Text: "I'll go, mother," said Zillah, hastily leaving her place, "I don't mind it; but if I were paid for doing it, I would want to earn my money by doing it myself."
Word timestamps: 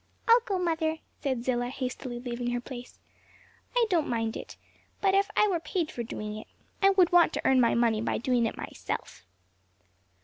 "I'll 0.27 0.39
go, 0.47 0.57
mother," 0.57 0.97
said 1.19 1.43
Zillah, 1.45 1.69
hastily 1.69 2.19
leaving 2.19 2.49
her 2.53 2.59
place, 2.59 2.97
"I 3.75 3.85
don't 3.87 4.07
mind 4.09 4.35
it; 4.35 4.57
but 4.99 5.13
if 5.13 5.29
I 5.35 5.47
were 5.47 5.59
paid 5.59 5.91
for 5.91 6.01
doing 6.01 6.35
it, 6.37 6.47
I 6.81 6.89
would 6.89 7.11
want 7.11 7.33
to 7.33 7.41
earn 7.45 7.61
my 7.61 7.75
money 7.75 8.01
by 8.01 8.17
doing 8.17 8.47
it 8.47 8.57
myself." 8.57 9.27